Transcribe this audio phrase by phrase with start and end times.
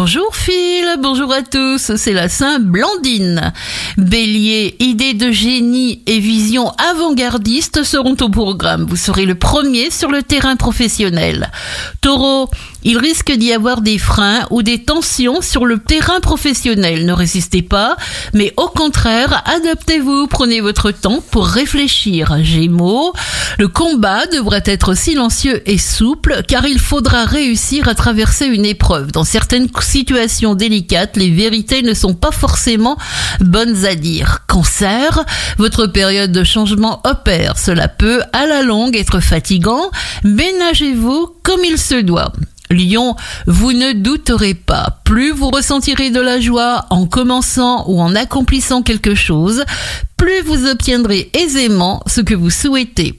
[0.00, 3.52] Bonjour Phil, bonjour à tous, c'est la Saint Blandine.
[3.96, 8.86] Bélier, idées de génie et vision avant-gardiste seront au programme.
[8.88, 11.50] Vous serez le premier sur le terrain professionnel.
[12.00, 12.48] Taureau,
[12.88, 17.04] il risque d'y avoir des freins ou des tensions sur le terrain professionnel.
[17.04, 17.98] Ne résistez pas,
[18.32, 22.42] mais au contraire, adaptez-vous, prenez votre temps pour réfléchir.
[22.42, 23.12] Gémeaux,
[23.58, 29.12] le combat devrait être silencieux et souple car il faudra réussir à traverser une épreuve.
[29.12, 32.96] Dans certaines situations délicates, les vérités ne sont pas forcément
[33.40, 34.46] bonnes à dire.
[34.46, 35.26] Cancer,
[35.58, 37.58] votre période de changement opère.
[37.58, 39.90] Cela peut, à la longue, être fatigant.
[40.24, 42.32] Ménagez-vous comme il se doit.
[42.70, 48.14] Lion, vous ne douterez pas, plus vous ressentirez de la joie en commençant ou en
[48.14, 49.64] accomplissant quelque chose,
[50.16, 53.18] plus vous obtiendrez aisément ce que vous souhaitez.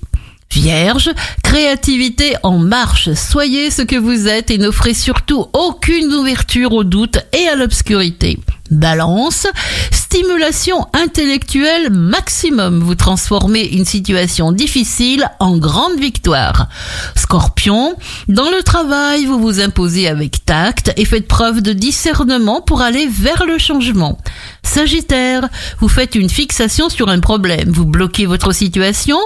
[0.51, 1.11] Vierge,
[1.43, 7.19] créativité en marche, soyez ce que vous êtes et n'offrez surtout aucune ouverture au doute
[7.33, 8.39] et à l'obscurité.
[8.71, 9.47] Balance,
[9.91, 12.79] stimulation intellectuelle maximum.
[12.79, 16.67] Vous transformez une situation difficile en grande victoire.
[17.15, 17.95] Scorpion,
[18.27, 23.07] dans le travail, vous vous imposez avec tact et faites preuve de discernement pour aller
[23.07, 24.17] vers le changement.
[24.63, 25.47] Sagittaire,
[25.79, 29.17] vous faites une fixation sur un problème, vous bloquez votre situation,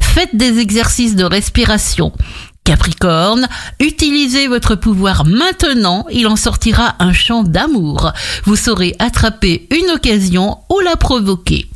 [0.00, 2.12] faites des exercices de respiration.
[2.64, 3.48] Capricorne,
[3.80, 8.12] utilisez votre pouvoir maintenant, il en sortira un champ d'amour.
[8.44, 11.68] Vous saurez attraper une occasion ou la provoquer.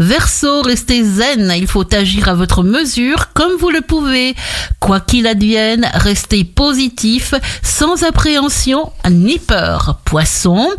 [0.00, 4.34] Verseau, restez zen, il faut agir à votre mesure comme vous le pouvez.
[4.80, 10.00] Quoi qu'il advienne, restez positif, sans appréhension ni peur.
[10.06, 10.70] Poisson,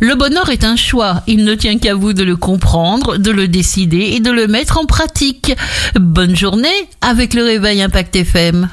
[0.00, 3.46] le bonheur est un choix, il ne tient qu'à vous de le comprendre, de le
[3.46, 5.54] décider et de le mettre en pratique.
[5.96, 8.70] Bonne journée avec le réveil Impact FM.